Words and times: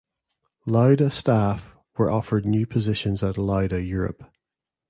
Lauda 0.65 1.11
staff 1.11 1.75
were 1.95 2.09
offered 2.09 2.43
new 2.43 2.65
positions 2.65 3.21
at 3.21 3.37
Lauda 3.37 3.83
Europe. 3.83 4.23